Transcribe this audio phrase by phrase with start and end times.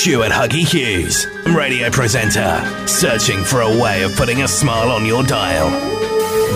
[0.00, 5.22] Stuart Huggy Hughes, radio presenter, searching for a way of putting a smile on your
[5.22, 5.68] dial.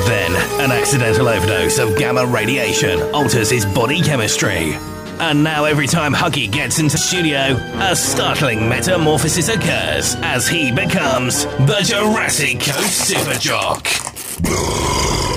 [0.06, 4.72] Then, an accidental overdose of gamma radiation alters his body chemistry.
[5.20, 11.44] And now, every time Huggy gets into studio, a startling metamorphosis occurs as he becomes
[11.44, 13.86] the Jurassic Coast Super Jock.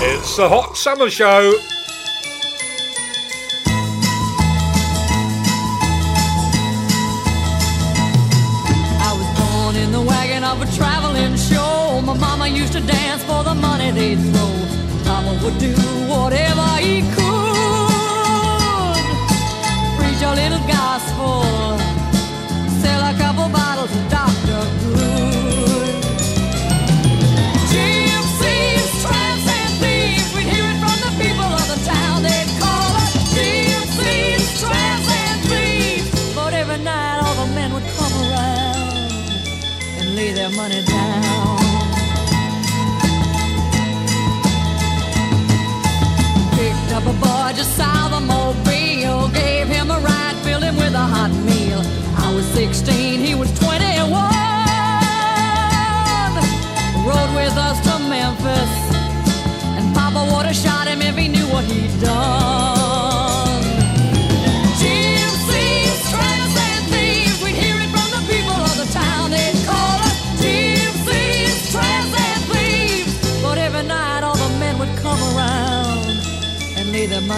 [0.00, 1.52] It's the Hot Summer Show.
[12.48, 14.52] Mama used to dance for the money they'd throw.
[15.04, 15.74] Mama would do
[16.08, 17.36] whatever he could.
[19.98, 21.42] Preach a little gospel.
[22.80, 23.67] Sell a couple bottles
[47.58, 51.82] just south of Mobile, gave him a ride, filled him with a hot meal.
[52.16, 54.12] I was 16, he was 21.
[57.04, 58.72] Rode with us to Memphis,
[59.76, 62.37] and Papa would have shot him if he knew what he'd done.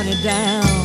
[0.03, 0.80] Money down.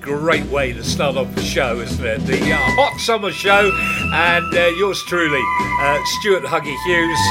[0.00, 2.20] Great way to start off the show, isn't it?
[2.26, 3.70] The uh, Hot Summer Show,
[4.12, 5.42] and uh, yours truly,
[5.80, 7.22] uh, Stuart Huggy Hughes,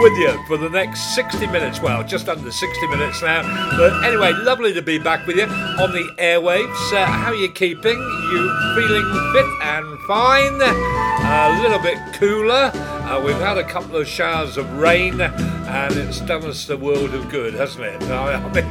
[0.02, 1.80] with you for the next 60 minutes.
[1.80, 3.42] Well, just under 60 minutes now.
[3.76, 6.92] But anyway, lovely to be back with you on the airwaves.
[6.92, 7.98] Uh, how are you keeping?
[7.98, 10.98] You feeling fit and fine?
[11.30, 12.70] a little bit cooler.
[12.74, 17.14] Uh, we've had a couple of showers of rain, and it's done us the world
[17.14, 18.02] of good, hasn't it?
[18.10, 18.64] I mean,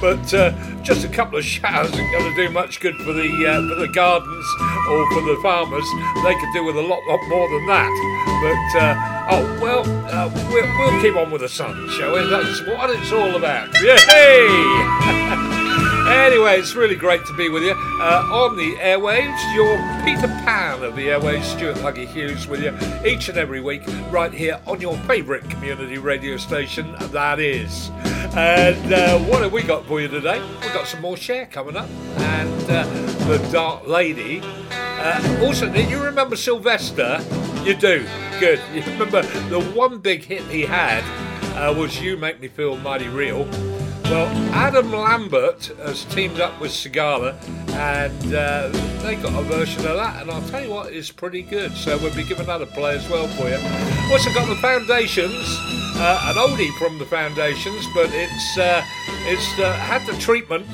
[0.00, 0.52] but uh,
[0.82, 3.74] just a couple of showers isn't going to do much good for the uh, for
[3.74, 4.46] the gardens
[4.88, 5.84] or for the farmers.
[6.24, 7.90] They could do with a lot, lot more than that.
[8.42, 12.28] But uh, oh well, uh, we'll, keep on with the sun, shall we?
[12.28, 13.68] That's what it's all about.
[13.82, 15.52] Yay!
[16.06, 19.54] Anyway, it's really great to be with you uh, on the airwaves.
[19.54, 22.72] Your Peter Pan of the airwaves, Stuart Huggy Hughes, with you
[23.04, 27.90] each and every week, right here on your favourite community radio station, that is.
[28.36, 30.40] And uh, what have we got for you today?
[30.60, 32.84] We've got some more Cher coming up, and uh,
[33.26, 34.42] the Dark Lady.
[34.70, 37.20] Uh, also, do you remember Sylvester?
[37.64, 38.06] You do.
[38.38, 38.60] Good.
[38.74, 41.02] You remember the one big hit he had
[41.56, 43.48] uh, was "You Make Me Feel Mighty Real."
[44.08, 47.34] Well, Adam Lambert has teamed up with Sigala
[47.70, 48.68] and uh,
[49.02, 51.72] they got a version of that, and I'll tell you what, it's pretty good.
[51.76, 53.56] So we'll be giving that a play as well for you.
[54.12, 55.34] Also got the Foundations,
[55.96, 58.82] uh, an oldie from the Foundations, but it's uh,
[59.26, 60.66] it's uh, had the treatment.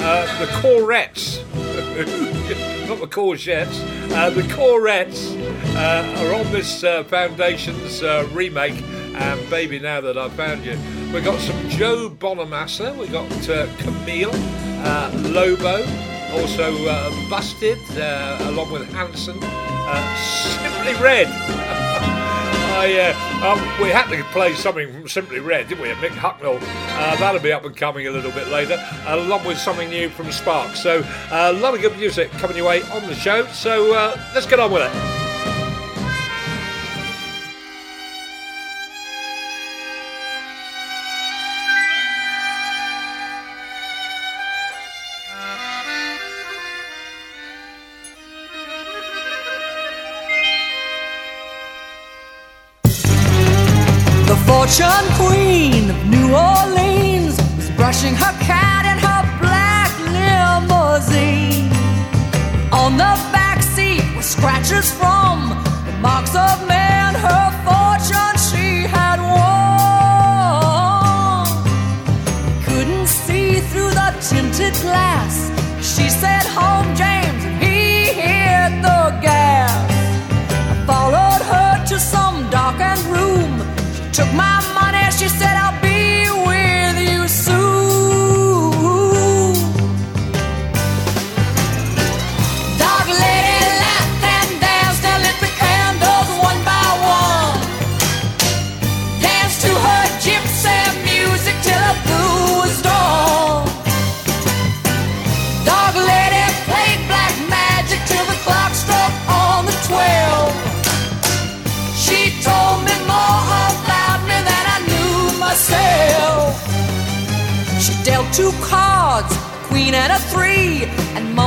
[0.00, 1.44] Uh, the Courettes,
[2.90, 3.80] not the Courgettes,
[4.16, 5.30] uh, the Courettes
[5.76, 8.82] uh, are on this uh, Foundations uh, remake.
[9.14, 10.76] And baby, now that I've found you,
[11.12, 14.32] we've got some Joe Bonamassa, we've got uh, Kamille,
[14.84, 15.86] uh, Lobo,
[16.32, 17.78] also Busted,
[18.48, 21.86] along with Hanson, Simply Red.
[22.72, 25.88] I, uh, um, we had to play something from Simply Red, didn't we?
[25.88, 26.58] Mick Hucknall.
[26.62, 30.30] Uh, that'll be up and coming a little bit later, along with something new from
[30.32, 30.76] Spark.
[30.76, 31.00] So,
[31.30, 33.46] uh, a lot of good music coming your way on the show.
[33.48, 35.19] So, uh, let's get on with it.
[56.30, 61.72] New Orleans was brushing her cat in her black limousine.
[62.70, 65.48] On the back seat were scratches from
[65.86, 67.16] the marks of men.
[67.26, 70.26] Her fortune she had won.
[72.64, 75.50] Couldn't see through the tinted glass.
[75.82, 79.72] She said, "Home, James," and he hit the gas.
[80.72, 83.52] I followed her to some darkened room.
[83.96, 84.98] She took my money.
[85.18, 85.49] She said,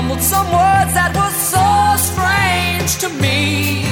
[0.03, 1.63] mumbled some words that were so
[1.95, 3.85] strange to me.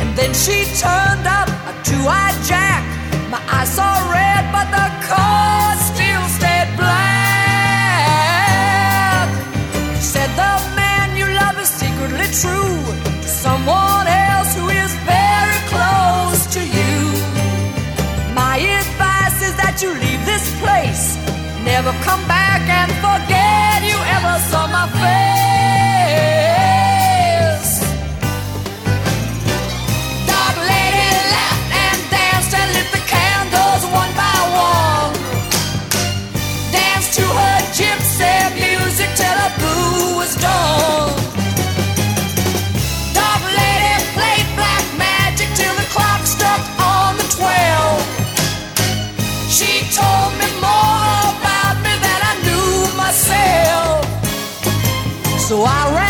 [0.00, 2.82] And then she turned up a two-eyed jack.
[3.30, 6.98] My eyes saw red, but the card still stayed black.
[9.96, 12.82] She said the man you love is secretly true
[13.22, 16.96] to someone else who is very close to you.
[18.34, 21.16] My advice is that you leave this place,
[21.62, 25.17] never come back and forget you ever saw my face.
[55.48, 56.07] So I ran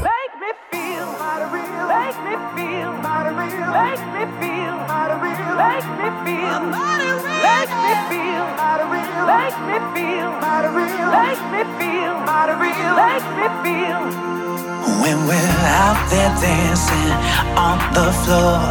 [0.00, 1.84] Make me feel mighty real.
[1.84, 2.92] Make me feel.
[3.04, 3.68] Mighty real.
[3.76, 5.12] Make me feel mighty
[8.88, 9.26] real.
[9.28, 11.10] Make me feel mighty real.
[11.12, 12.94] Make me feel mighty real.
[12.96, 14.00] Make me feel mighty real.
[15.04, 17.12] When we're out there dancing
[17.68, 18.64] on the floor,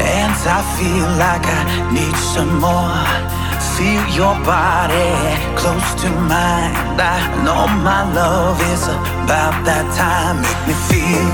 [0.00, 1.60] and I feel like I
[1.92, 3.37] need some more.
[3.78, 5.06] Feel your body
[5.54, 6.74] close to mine.
[6.98, 10.42] I know my love is about that time.
[10.42, 11.26] Make me feel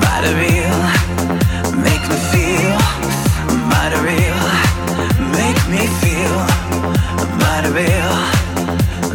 [0.00, 0.80] mighty real.
[1.76, 2.80] Make me feel
[3.68, 4.40] mighty real.
[5.36, 6.36] Make me feel
[7.36, 8.16] mighty real.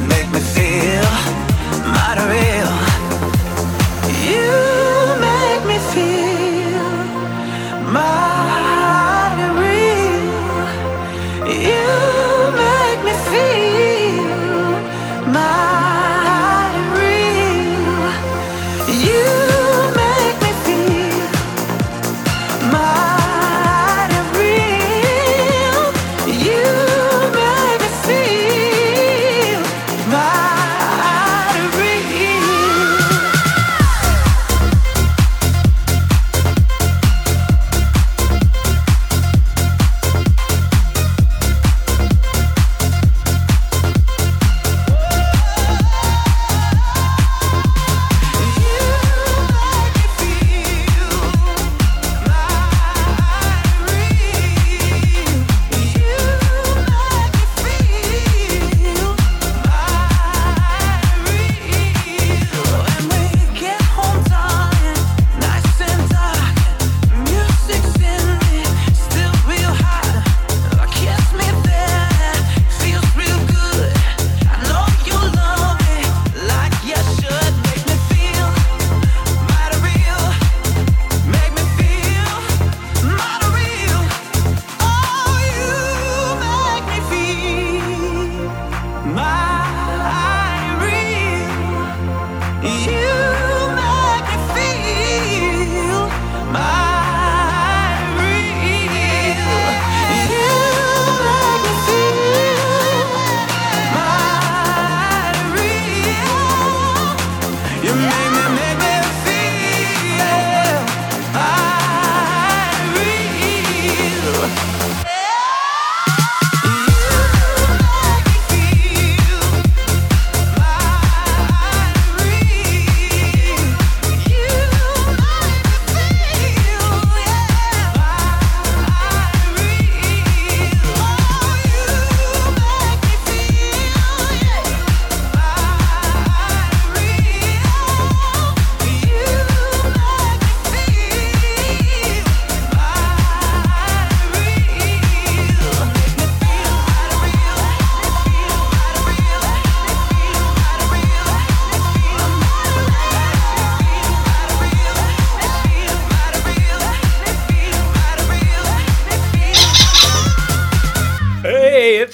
[0.05, 1.09] Make me feel
[1.89, 2.56] mighty real.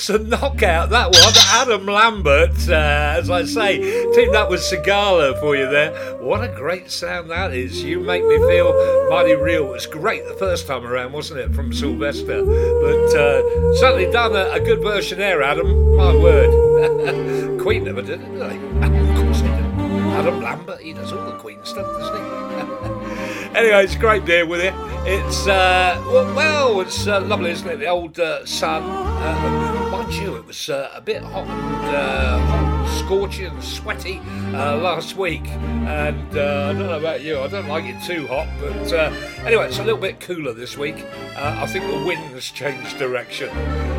[0.04, 1.34] It's a knockout, that one.
[1.48, 3.78] Adam Lambert, uh, as I say,
[4.12, 5.94] teamed up with Sigala for you there.
[6.18, 7.82] What a great sound that is.
[7.82, 8.74] You make me feel
[9.10, 9.68] mighty real.
[9.68, 12.44] It was great the first time around, wasn't it, from Sylvester?
[12.44, 15.96] But uh, certainly done a, a, good version there, Adam.
[15.96, 17.60] My word.
[17.62, 18.58] Queen never did it, did they?
[18.86, 19.66] of course they did.
[20.20, 22.22] Adam Lambert, he does all the Queen stuff, doesn't he?
[23.58, 24.93] anyway, it's great being with you.
[25.06, 27.80] It's, uh, well, it's uh, lovely, isn't it?
[27.80, 28.84] The old uh, sun.
[28.84, 34.20] Uh, mind you, it was uh, a bit hot and uh, hot, scorching and sweaty
[34.54, 35.46] uh, last week.
[35.50, 38.48] And I don't know about you, I don't like it too hot.
[38.62, 38.94] But
[39.46, 41.04] anyway, it's a little bit cooler this week.
[41.36, 43.50] I think the wind has changed direction.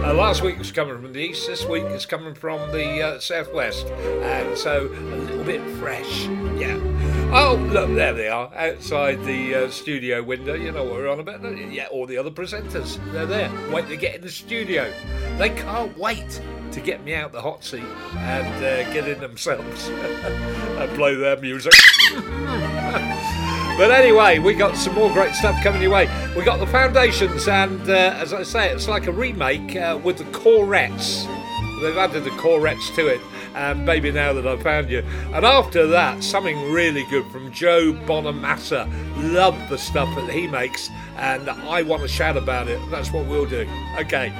[0.00, 3.88] last week was coming from the east, this week it's coming from the southwest.
[3.88, 6.28] And so a little bit fresh.
[6.56, 7.23] Yeah.
[7.32, 10.54] Oh, look, there they are, outside the uh, studio window.
[10.54, 12.98] You know what we're on about, Yeah, all the other presenters.
[13.12, 14.92] They're there, waiting to get in the studio.
[15.38, 16.40] They can't wait
[16.72, 17.82] to get me out the hot seat
[18.16, 21.74] and uh, get in themselves and play their music.
[22.12, 26.08] but anyway, we got some more great stuff coming your way.
[26.36, 30.18] We got the Foundations, and uh, as I say, it's like a remake uh, with
[30.18, 31.26] the Courettes.
[31.84, 33.20] They've added the Courettes to it
[33.54, 35.04] and Baby Now That I Found You.
[35.34, 38.88] And after that, something really good from Joe Bonamassa.
[39.34, 42.80] Love the stuff that he makes, and I want to shout about it.
[42.90, 43.68] That's what we'll do.
[43.98, 44.32] Okay.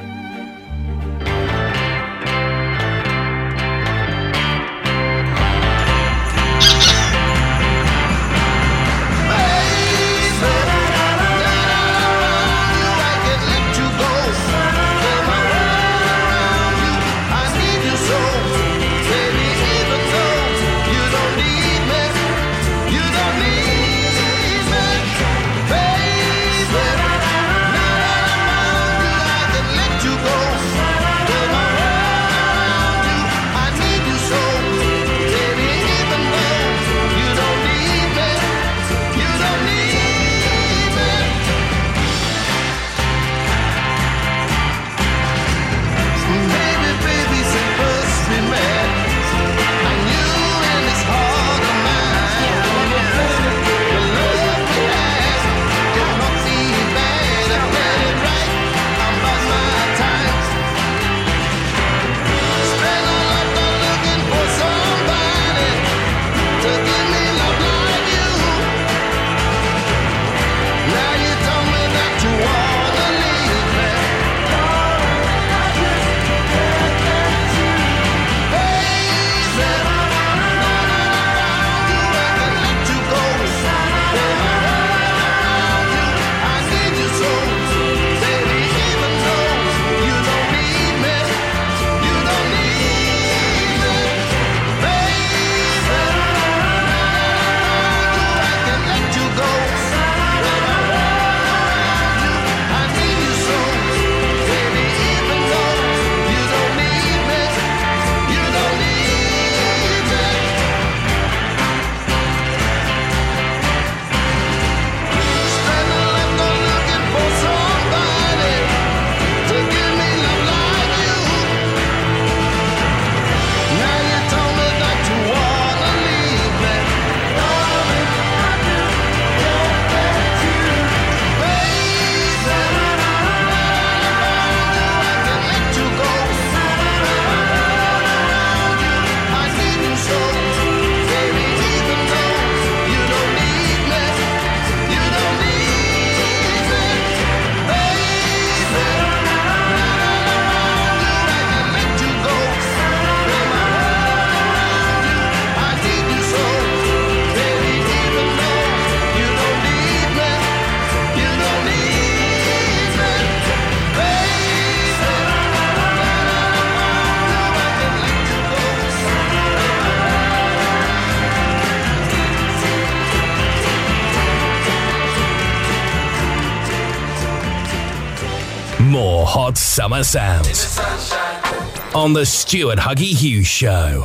[182.04, 184.04] On the Stuart Huggy Hughes Show.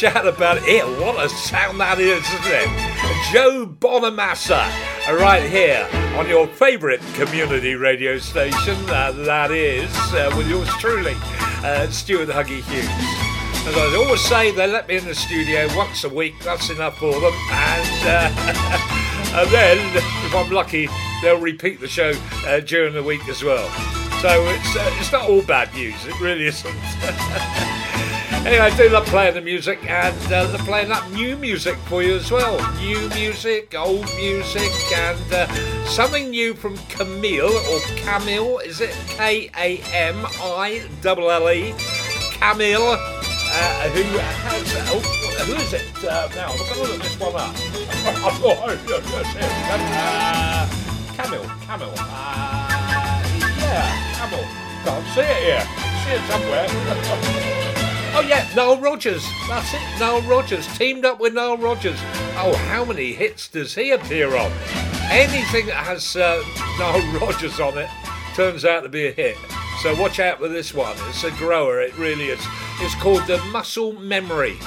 [0.00, 0.82] Shout about it.
[0.98, 3.32] What a sound that is, isn't it?
[3.34, 4.64] Joe Bonamassa,
[5.20, 5.86] right here
[6.16, 8.76] on your favourite community radio station.
[8.88, 11.12] Uh, that is, uh, with yours truly,
[11.62, 12.88] uh, Stuart Huggy Hughes.
[13.68, 16.32] As I always say, they let me in the studio once a week.
[16.42, 17.34] That's enough for them.
[17.50, 20.88] And, uh, and then, if I'm lucky,
[21.22, 22.14] they'll repeat the show
[22.46, 23.68] uh, during the week as well.
[24.22, 26.06] So it's uh, it's not all bad news.
[26.06, 26.74] It really isn't.
[28.40, 32.16] Anyway, I do love playing the music and uh, playing that new music for you
[32.16, 32.56] as well.
[32.78, 35.46] New music, old music, and uh,
[35.84, 38.64] something new from Kamille or Kamille.
[38.64, 41.72] Is it K A M I L L E?
[42.40, 45.00] Kamille, uh, who has oh,
[45.44, 46.50] who is it uh, now?
[46.56, 47.54] Look at look this one up.
[48.24, 48.70] I've got.
[48.70, 48.72] Uh,
[51.12, 51.94] Kamille, Kamille.
[51.98, 53.20] Uh,
[53.60, 54.48] yeah, Kamille.
[54.82, 55.64] Can't see it here.
[56.04, 57.56] See it somewhere.
[58.12, 59.24] Oh yeah, Nile Rodgers.
[59.48, 59.80] That's it.
[60.00, 61.98] Nile Rodgers teamed up with Nile Rodgers.
[62.36, 64.50] Oh, how many hits does he appear on?
[65.10, 66.42] Anything that has uh,
[66.78, 67.88] Nile Rodgers on it
[68.34, 69.36] turns out to be a hit.
[69.82, 70.96] So watch out for this one.
[71.08, 71.80] It's a grower.
[71.80, 72.44] It really is.
[72.80, 74.58] It's called the Muscle Memory.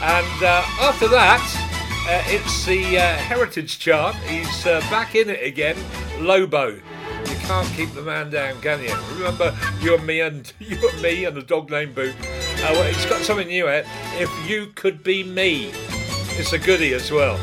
[0.00, 1.42] And uh, after that,
[2.08, 4.14] uh, it's the uh, Heritage chart.
[4.16, 5.76] He's uh, back in it again.
[6.20, 6.80] Lobo.
[7.46, 8.92] Can't keep the man down, can you?
[9.14, 12.12] Remember you and me and you and me and the dog named Boo.
[12.18, 13.84] Uh, well, it's got something new out.
[14.14, 15.70] If you could be me,
[16.38, 17.38] it's a goodie as well.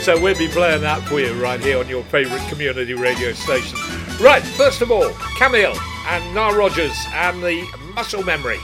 [0.00, 3.78] So we'll be playing that for you right here on your favourite community radio station.
[4.20, 7.62] Right, first of all, Kamille and Nile Rodgers and the
[7.94, 8.58] Muscle Memory.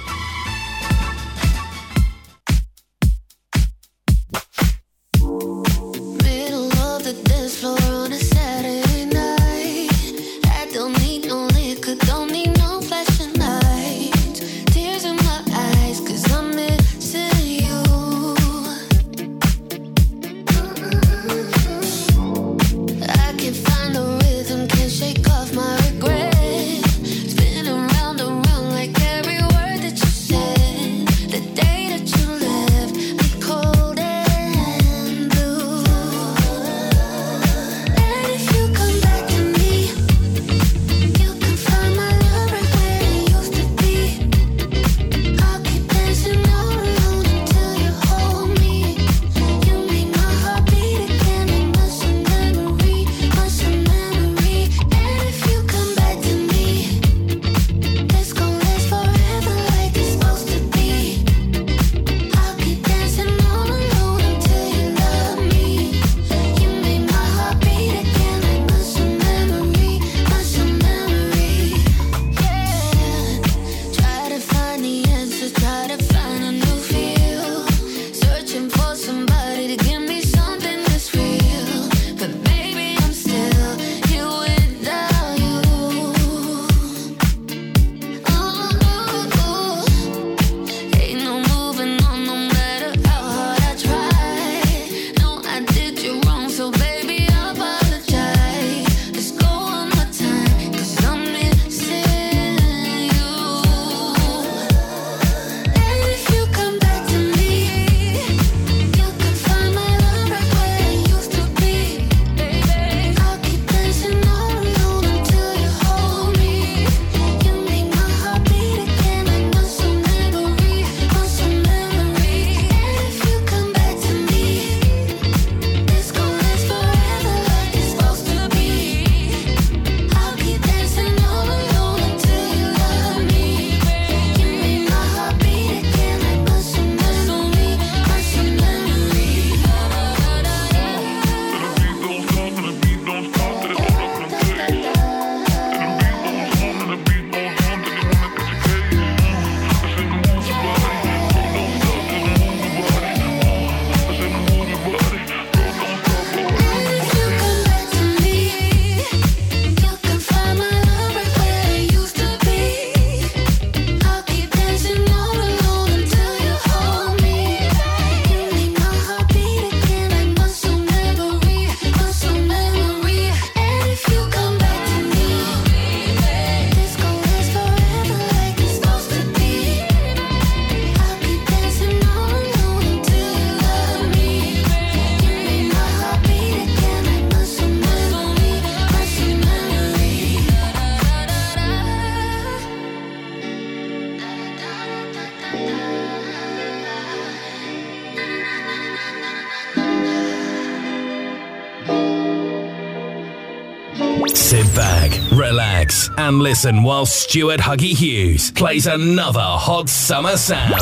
[206.28, 210.74] And listen while Stuart Huggy Hughes plays another hot summer sound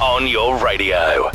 [0.00, 1.28] on your radio.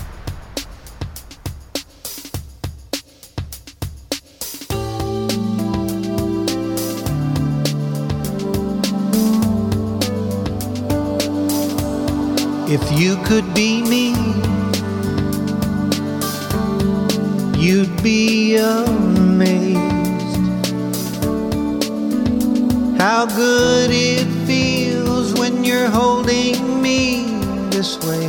[12.69, 14.11] If you could be me,
[17.59, 19.06] you'd be amazed
[23.09, 27.39] how good it feels when you're holding me
[27.69, 28.27] this way.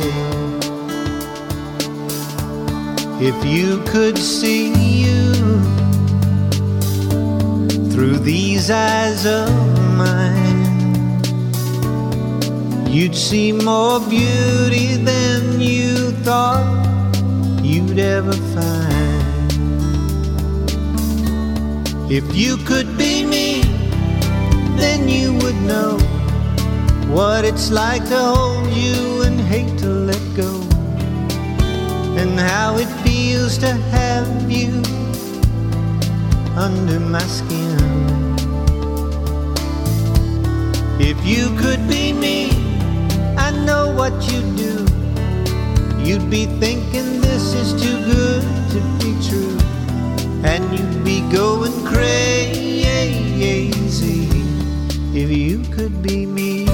[3.29, 4.67] If you could see
[5.03, 5.33] you
[7.91, 9.49] through these eyes of
[9.97, 10.59] mine
[12.95, 16.67] You'd see more beauty than you thought
[17.61, 19.51] you'd ever find.
[22.19, 23.38] If you could be me,
[24.79, 25.97] then you would know
[27.07, 30.61] what it's like to hold you and hate to let go,
[32.19, 34.81] and how it feels to have you
[36.55, 37.77] under my skin.
[40.99, 42.51] If you could be me,
[43.37, 44.85] I know what you'd do.
[46.03, 49.57] You'd be thinking this is too good to be true.
[50.43, 52.69] And you'd be going crazy
[55.13, 56.65] if you could be me.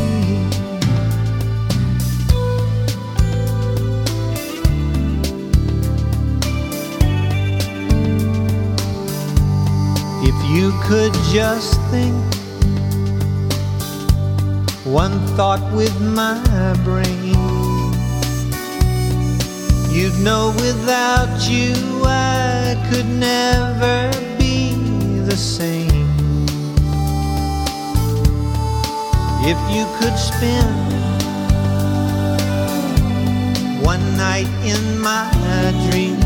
[10.28, 12.15] If you could just think
[14.86, 17.36] one thought with my brain.
[19.91, 24.74] You'd know without you I could never be
[25.24, 25.95] the same.
[29.48, 30.74] If you could spend
[33.86, 35.30] one night in my
[35.88, 36.26] dreams,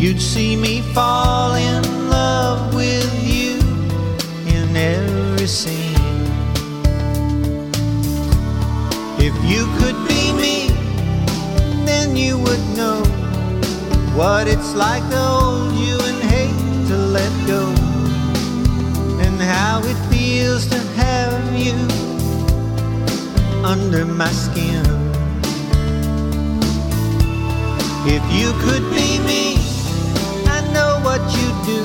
[0.00, 3.58] you'd see me fall in love with you
[4.46, 5.92] in every scene.
[9.18, 10.68] If you could be me,
[11.84, 13.02] then you would know
[14.16, 17.73] what it's like to hold you and hate to let go,
[19.44, 21.76] how it feels to have you
[23.62, 24.84] under my skin.
[28.06, 29.56] If you could be me,
[30.56, 31.82] I know what you'd do.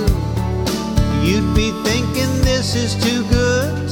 [1.26, 3.89] You'd be thinking this is too good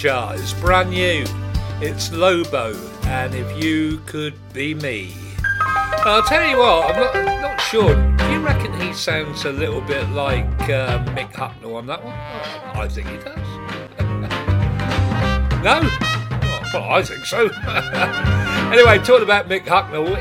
[0.00, 0.40] chart.
[0.40, 1.26] It's brand new.
[1.82, 5.12] It's Lobo, and if you could be me.
[5.52, 7.94] I'll tell you what, I'm not, I'm not sure.
[8.16, 12.14] Do you reckon he sounds a little bit like uh, Mick Hucknall on that one?
[12.14, 13.26] I think he does.
[15.62, 15.82] no?
[16.72, 17.48] Well, I think so.
[18.72, 20.12] anyway, talking about Mick Hucknall,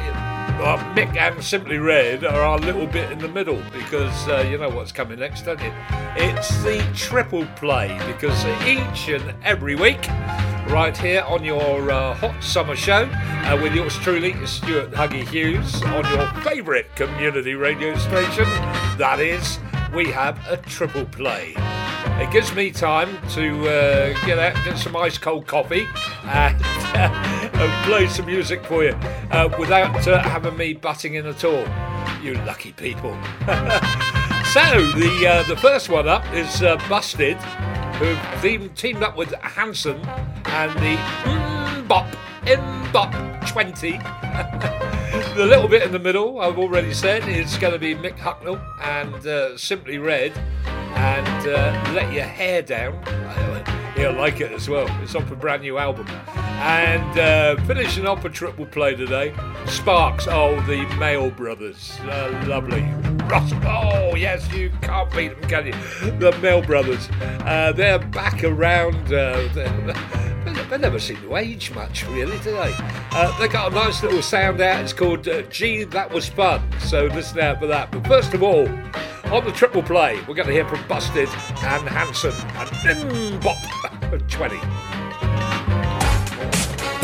[0.59, 4.57] well, Mick and Simply Red are a little bit in the middle because uh, you
[4.57, 5.71] know what's coming next, don't you?
[6.15, 10.07] It's the triple play because each and every week,
[10.67, 15.81] right here on your uh, hot summer show, uh, with yours truly, Stuart Huggy Hughes,
[15.83, 18.45] on your favourite community radio station,
[18.97, 19.59] that is,
[19.93, 21.53] we have a triple play.
[22.21, 25.87] It gives me time to uh, get out, get some ice cold coffee,
[26.23, 26.61] and,
[26.95, 28.93] and play some music for you
[29.31, 31.65] uh, without uh, having me butting in at all.
[32.21, 33.17] You lucky people.
[34.53, 34.61] so
[34.97, 37.37] the uh, the first one up is uh, Busted,
[37.97, 39.97] who teamed, teamed up with Hanson
[40.45, 40.95] and the
[41.83, 42.11] Mbop
[42.45, 43.91] Mbop 20.
[45.35, 48.59] the little bit in the middle, I've already said, is going to be Mick Hucknall
[48.81, 50.31] and uh, Simply Red
[50.65, 53.78] and uh, Let Your Hair Down.
[53.99, 54.87] He'll like it as well.
[55.03, 56.07] It's off a brand new album.
[56.07, 59.33] And uh, finishing off a triple play today,
[59.65, 60.25] Sparks.
[60.25, 61.99] Oh, the Mael Brothers.
[62.03, 62.81] Uh, lovely.
[63.29, 65.73] Oh, yes, you can't beat them, can you?
[66.17, 67.09] The Mael Brothers.
[67.19, 69.11] Uh, they're back around.
[69.11, 69.49] Uh,
[70.69, 72.73] they never seem to age much, really, do they?
[73.11, 74.81] Uh, they got a nice little sound out.
[74.81, 76.61] It's called uh, Gee, That Was Fun.
[76.79, 77.91] So listen out for that.
[77.91, 78.65] But first of all,
[79.31, 82.33] on the triple play, we're going to hear from Busted and Hanson
[82.87, 83.57] and Bop
[84.27, 84.55] 20.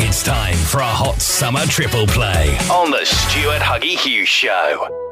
[0.04, 5.05] It's time for a hot summer triple play on the Stuart Huggy Hughes Show.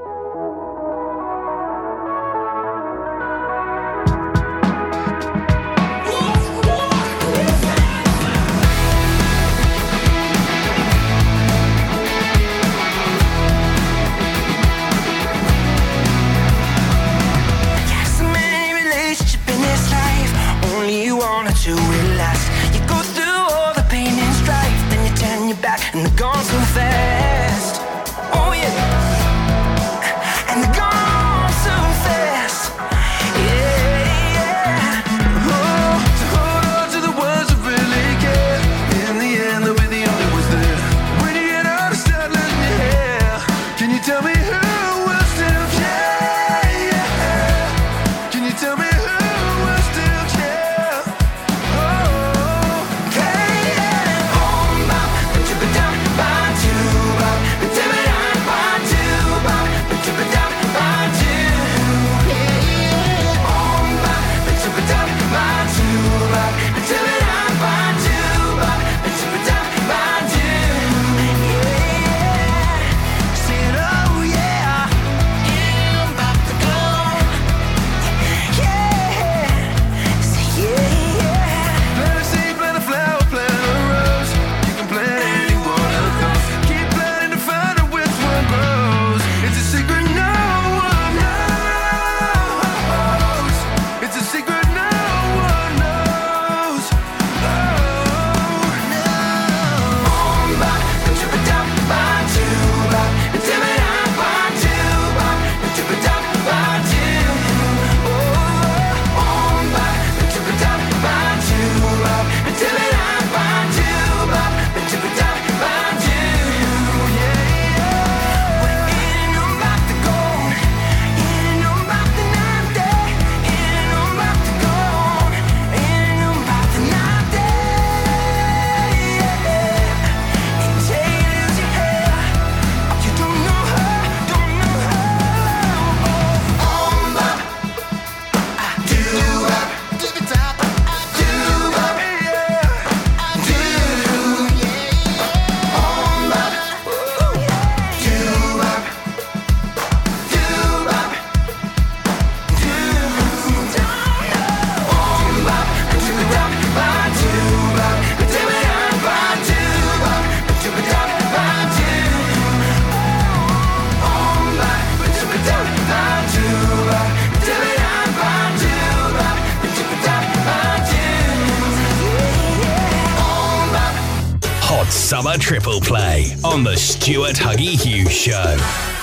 [175.38, 178.93] Triple play on the Stuart Huggy Hughes Show.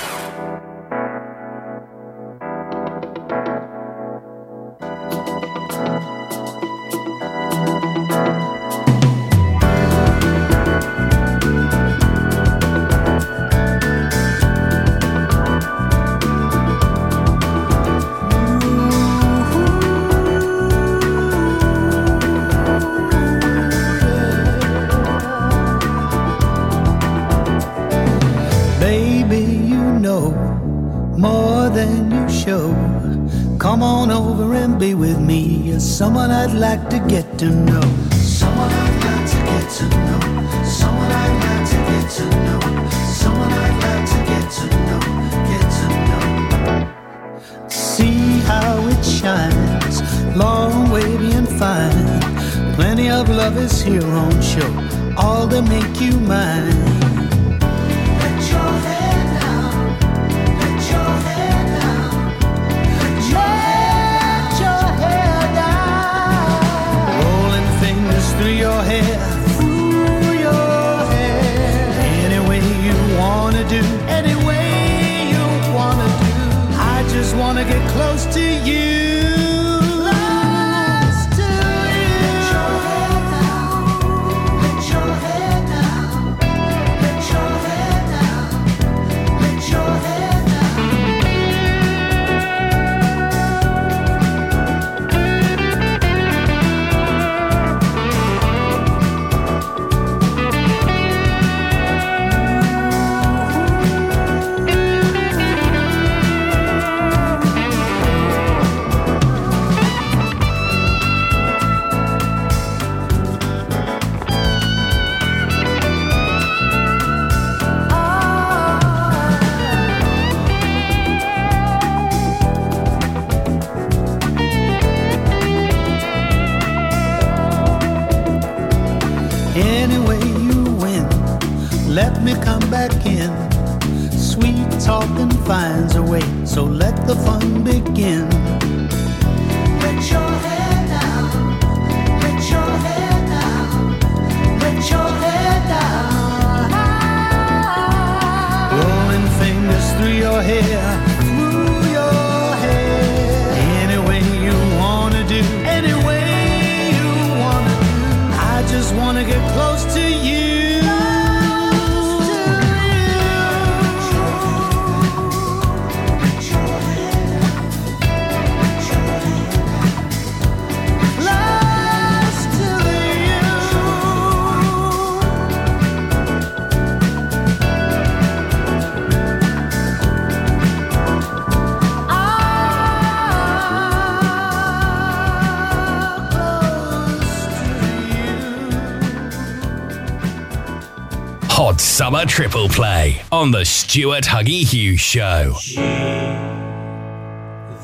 [192.12, 195.54] summer triple play on the Stuart Huggy Hughes Show.
[195.60, 195.76] Gee,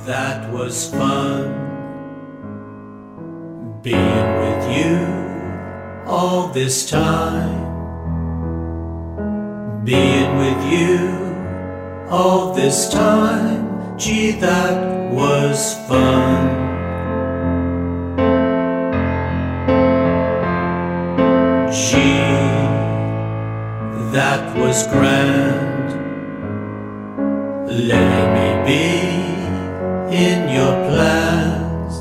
[0.04, 1.54] that was fun
[3.82, 7.64] being with you all this time.
[9.86, 13.96] Being with you all this time.
[13.96, 16.67] Gee, that was fun.
[24.58, 25.88] was grand.
[27.68, 31.94] Let me be in your plans.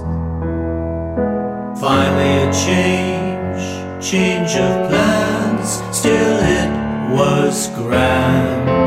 [1.79, 3.63] Finally, a change,
[4.03, 5.69] change of plans.
[5.95, 6.69] Still, it
[7.13, 8.86] was grand.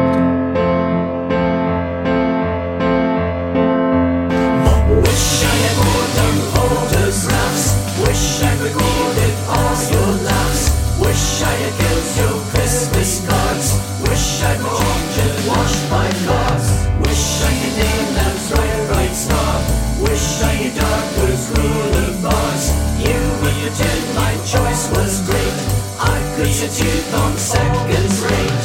[24.51, 25.59] choice was great.
[26.01, 28.65] I could substitute on second rate.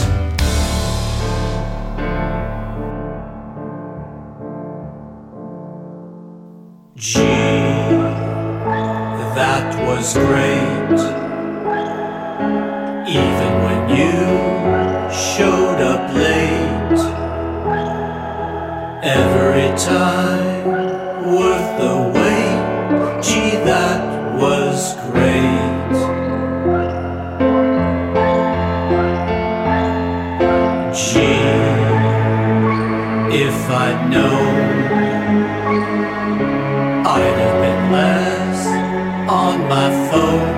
[6.96, 7.22] Gee,
[9.36, 11.25] that was great.
[39.30, 40.55] on my phone.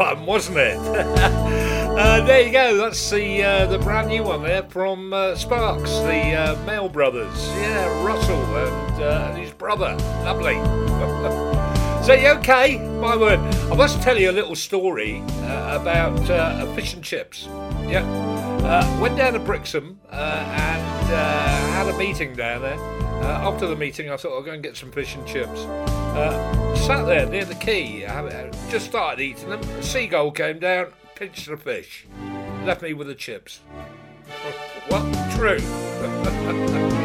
[0.00, 0.78] Fun, wasn't it?
[0.78, 2.74] uh, there you go.
[2.78, 7.48] That's the uh, the brand new one there from uh, Sparks, the uh, Mael Brothers.
[7.48, 9.94] Yeah, Russell and, uh, and his brother.
[10.24, 10.56] Lovely.
[12.10, 12.76] so you okay?
[13.00, 13.38] My word.
[13.38, 17.44] I must tell you a little story uh, about uh, fish and chips.
[17.86, 18.04] Yeah.
[18.64, 22.80] Uh, went down to Brixham uh, and uh, had a meeting down there.
[23.22, 25.60] Uh, after the meeting, I thought I'll go and get some fish and chips.
[26.84, 28.00] Sat there near the quay,
[28.70, 29.60] just started eating them.
[29.60, 32.08] A seagull came down, pinched the fish,
[32.64, 33.60] left me with the chips.
[34.88, 35.36] what?
[35.36, 36.96] True.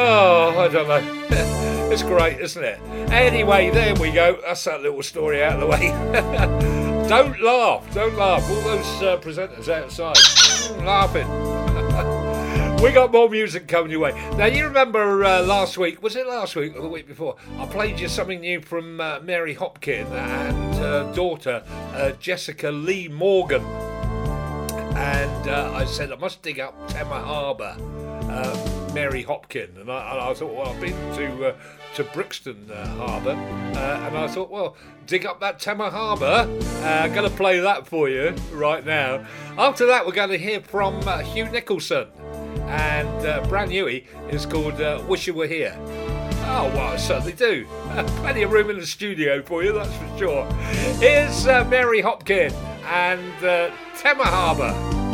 [0.00, 1.26] oh, I don't know.
[1.92, 2.80] it's great, isn't it?
[3.10, 4.38] Anyway, there we go.
[4.44, 5.88] That's that little story out of the way.
[7.08, 7.92] don't laugh.
[7.94, 8.48] Don't laugh.
[8.48, 10.16] All those uh, presenters outside
[10.84, 11.28] laughing.
[12.82, 14.12] we got more music coming your way.
[14.36, 17.36] Now, you remember uh, last week, was it last week or the week before?
[17.58, 21.62] I played you something new from uh, Mary Hopkin and her daughter,
[21.94, 23.64] uh, Jessica Lee Morgan.
[24.96, 27.76] And uh, I said I must dig up Temma Harbour,
[28.28, 29.80] uh, Mary Hopkin.
[29.80, 31.56] And I, and I thought, well, I've been to uh,
[31.94, 34.76] to Brixton uh, Harbour, uh, and I thought, well,
[35.06, 36.48] dig up that Temma Harbour.
[36.82, 39.26] Uh, going to play that for you right now.
[39.58, 42.08] After that, we're going to hear from uh, Hugh Nicholson,
[42.66, 44.78] and brand newy is called
[45.08, 45.76] "Wish You Were Here."
[46.52, 47.66] Oh, well, I certainly do.
[48.22, 50.52] Plenty of room in the studio for you, that's for sure.
[50.98, 52.52] Here's Mary Hopkin
[52.84, 55.09] and uh, Temma Harbour.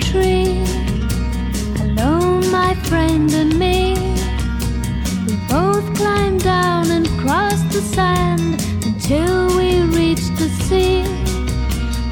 [0.00, 0.62] Tree.
[1.80, 3.94] Alone, my friend and me.
[5.26, 11.02] We both climbed down and crossed the sand until we reached the sea.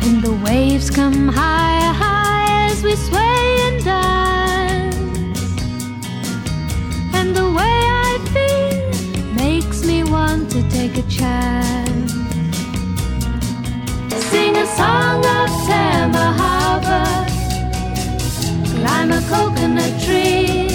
[0.02, 4.96] And the waves come higher, high as we sway and dance.
[7.14, 12.12] And the way I feel makes me want to take a chance.
[14.30, 17.33] Sing a song of Temma Harbor.
[18.84, 20.68] Climb a coconut tree.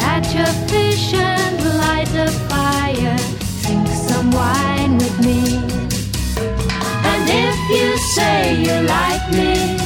[0.00, 3.18] Catch a fish and light a fire.
[3.60, 5.58] Drink some wine with me.
[7.10, 9.76] And if you say you like me,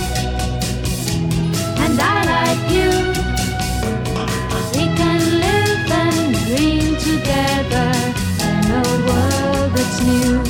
[1.82, 2.90] and I like you,
[4.76, 7.90] we can live and dream together
[8.50, 10.44] in a world that's new.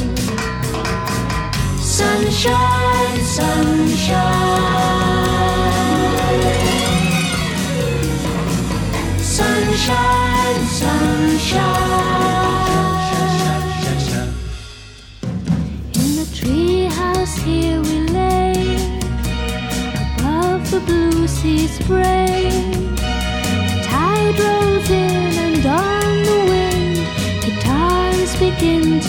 [1.81, 2.84] Sunshine, sunshine.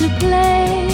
[0.08, 0.85] To play.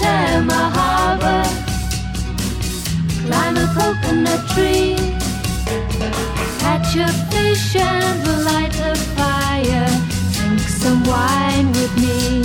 [0.00, 1.42] Temma Harbor.
[3.22, 4.96] Climb a coconut tree.
[6.60, 9.90] Catch a fish and light a fire.
[10.32, 12.37] Drink some wine with me.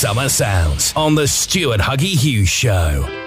[0.00, 3.19] Summer sounds on the Stuart Huggy Hughes Show.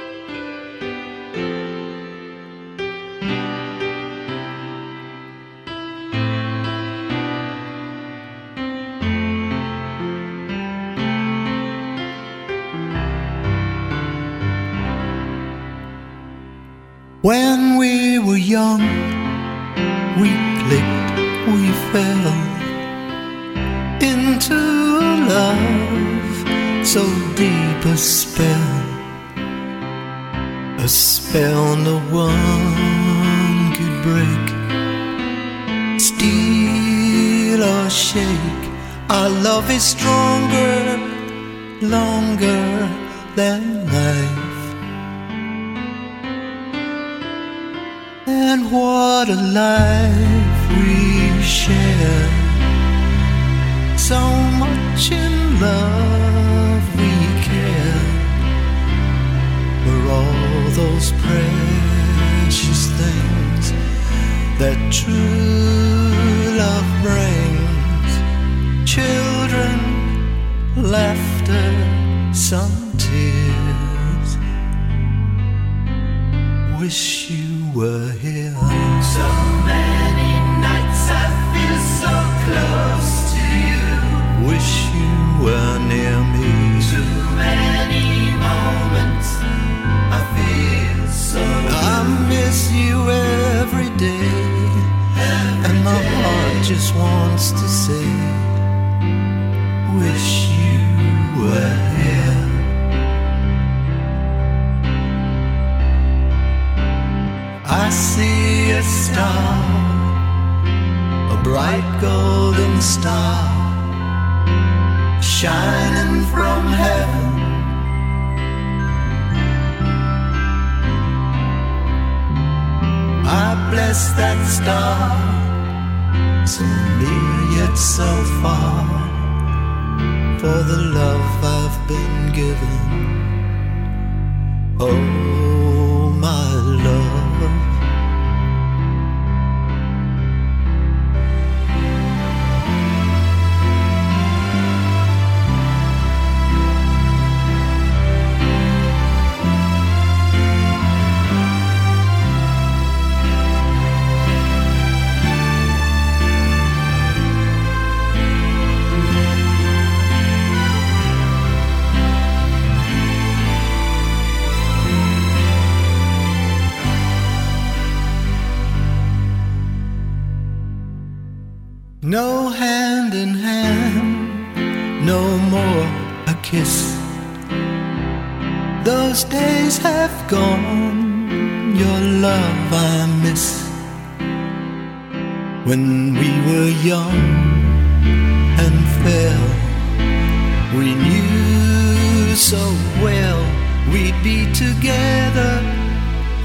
[193.93, 195.53] We'd be together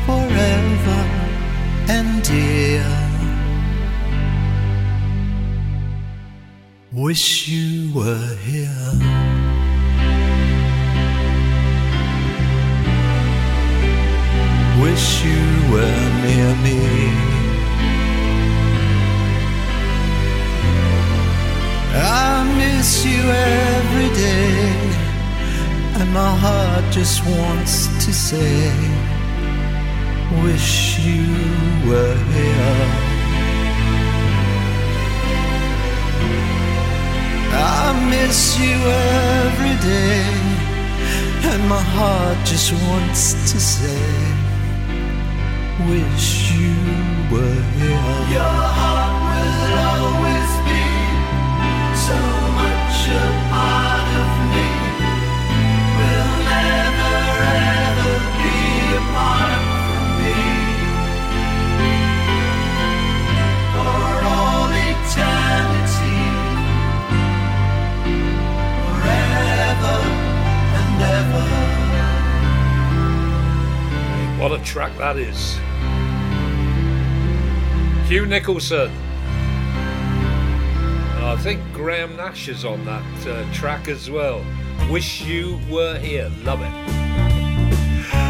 [0.04, 1.00] forever
[1.88, 2.84] and dear.
[6.92, 8.92] Wish you were here.
[14.82, 16.80] Wish you were near me.
[22.00, 25.07] I miss you every day,
[26.00, 28.70] and my heart just wants to say,
[30.44, 31.26] Wish you
[31.88, 32.84] were here.
[37.50, 38.76] I miss you
[39.44, 40.22] every day,
[41.50, 44.04] and my heart just wants to say,
[45.90, 46.76] Wish you
[47.32, 48.18] were here.
[48.36, 50.84] Your heart will always be
[52.06, 52.18] so
[52.60, 53.37] much
[74.38, 75.58] What a track that is.
[78.08, 78.88] Hugh Nicholson.
[81.24, 84.44] I think Graham Nash is on that uh, track as well.
[84.90, 86.30] Wish You Were Here.
[86.44, 86.70] Love it.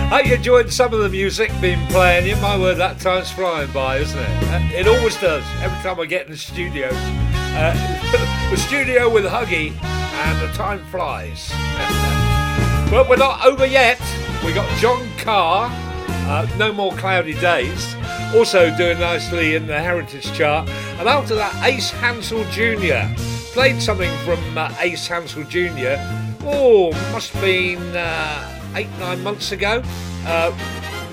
[0.08, 2.36] Hope you enjoyed some of the music being playing you.
[2.36, 4.44] My word, that time's flying by, isn't it?
[4.44, 5.44] Uh, it always does.
[5.60, 10.82] Every time I get in the studio, uh, the studio with Huggy, and the time
[10.86, 11.50] flies.
[12.90, 14.00] but we're not over yet.
[14.42, 15.87] We got John Carr.
[16.28, 17.96] Uh, no more cloudy days.
[18.34, 20.68] Also doing nicely in the heritage chart.
[20.98, 23.10] And after that, Ace Hansel Jr.
[23.54, 25.96] Played something from uh, Ace Hansel Jr.
[26.44, 29.82] Oh, must have been uh, eight, nine months ago.
[30.26, 30.54] Uh,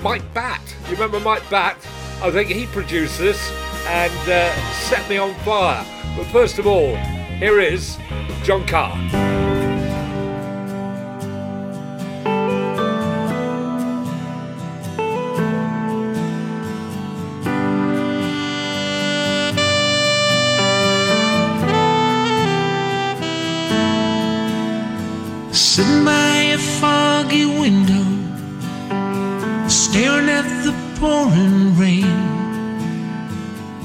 [0.02, 0.60] Mike Batt.
[0.84, 1.78] You remember Mike Batt?
[2.22, 3.50] I think he produced this
[3.86, 5.84] and uh, set me on fire.
[6.14, 7.96] But first of all, here is
[8.42, 9.35] John Carr.
[25.76, 28.06] Sitting by a foggy window,
[29.68, 32.16] staring at the pouring rain,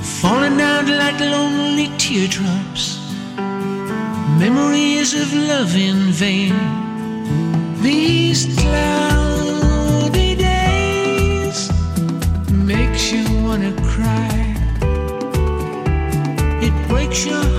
[0.01, 2.97] falling out like lonely teardrops.
[4.39, 6.55] Memories of love in vain.
[7.81, 11.69] These cloudy days
[12.53, 14.55] makes you wanna cry.
[16.65, 17.50] It breaks your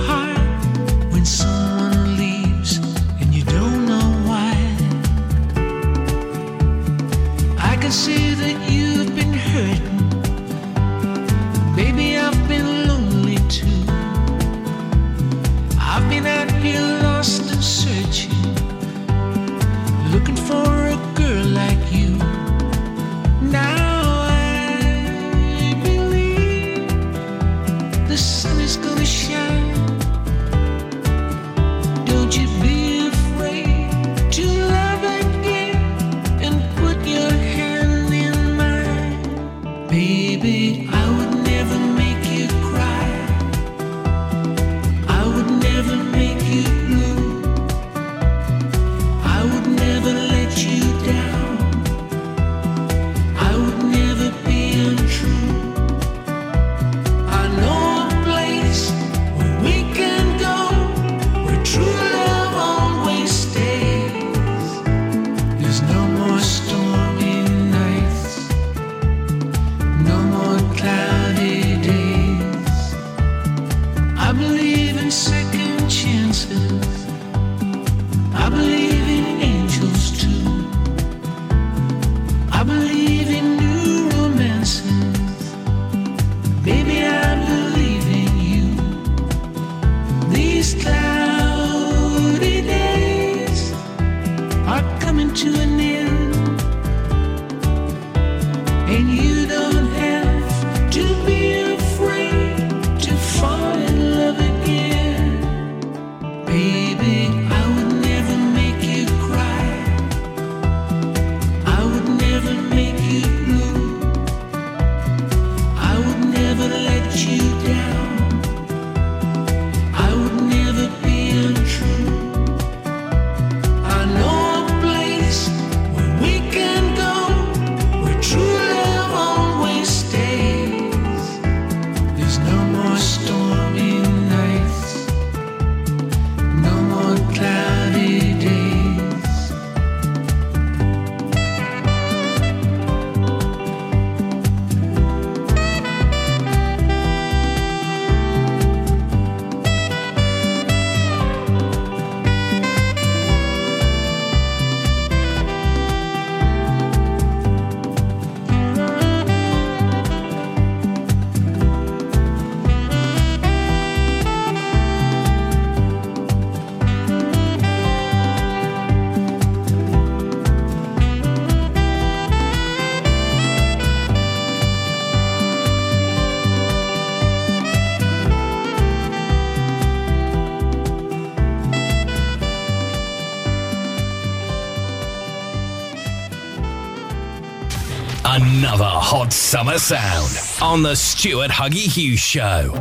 [189.05, 190.31] hot summer sound
[190.61, 192.71] on the Stuart Huggy Hughes Show.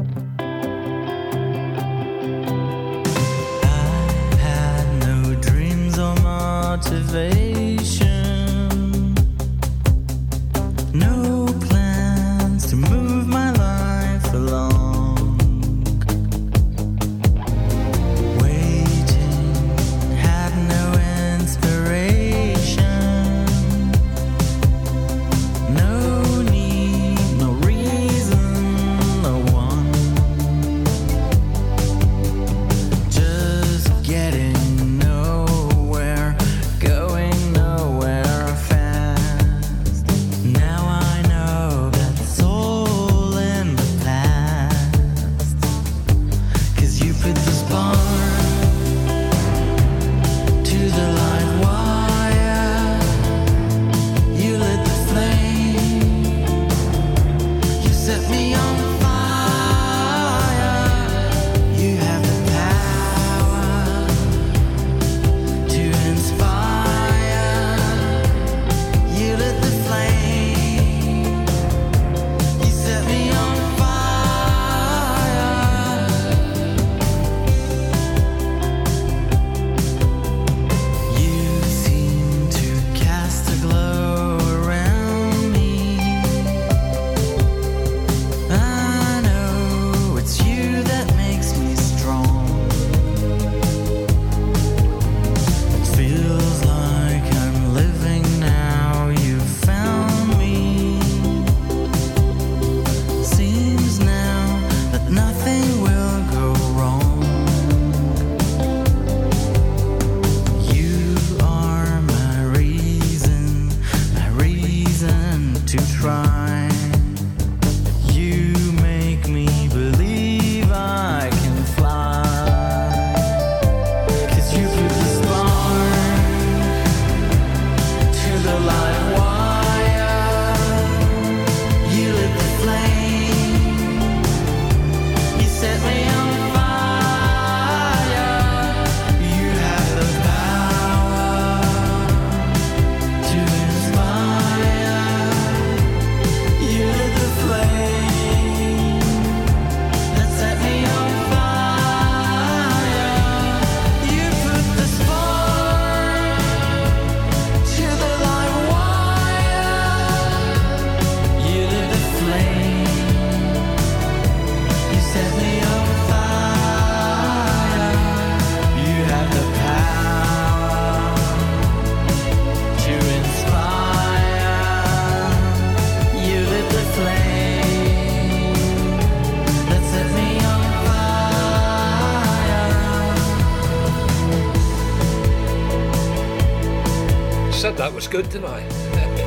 [188.03, 188.59] Was good, I?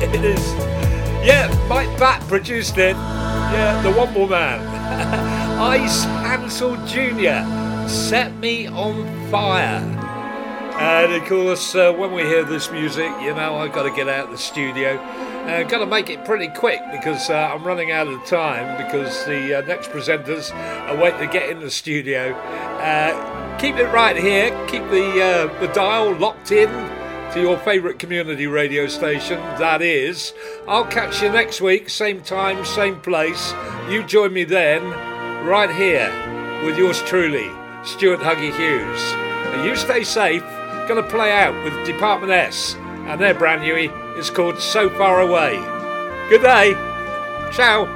[0.02, 0.46] it is.
[1.26, 2.94] Yeah, Mike Batt produced it.
[2.94, 4.60] Yeah, the More Man.
[5.58, 7.88] Ice Hansel Jr.
[7.88, 9.80] set me on fire.
[10.78, 14.10] And of course, uh, when we hear this music, you know, I've got to get
[14.10, 14.98] out of the studio.
[14.98, 19.24] Uh, got to make it pretty quick because uh, I'm running out of time because
[19.24, 22.34] the uh, next presenters are waiting to get in the studio.
[22.34, 24.50] Uh, keep it right here.
[24.68, 26.68] Keep the uh, the dial locked in
[27.32, 29.38] to your favourite community radio station.
[29.58, 30.32] That is.
[30.66, 33.52] I'll catch you next week, same time, same place.
[33.88, 34.82] You join me then,
[35.46, 36.10] right here,
[36.64, 37.50] with yours truly,
[37.84, 39.02] Stuart Huggy Hughes.
[39.54, 40.42] And you stay safe.
[40.86, 43.74] To play out with Department S, and their brand new.
[44.16, 45.56] is called So Far Away.
[46.30, 46.74] Good day.
[47.52, 47.86] Ciao.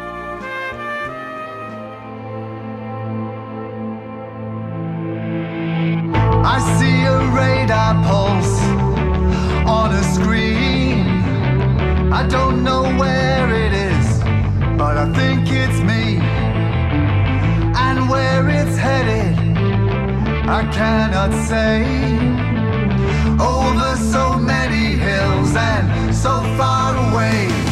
[6.45, 8.60] I see a radar pulse
[9.71, 11.07] on a screen.
[12.13, 14.07] I don't know where it is,
[14.77, 16.05] but I think it's me.
[17.87, 19.37] And where it's headed,
[20.59, 21.77] I cannot say.
[23.55, 27.70] Over so many hills and so far away.